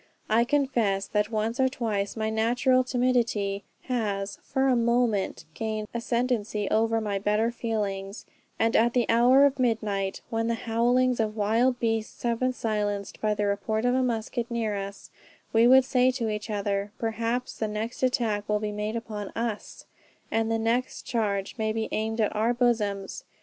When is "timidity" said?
2.83-3.65